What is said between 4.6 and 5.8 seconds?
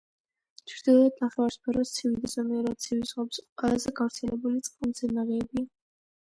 წყალმცენარეებია.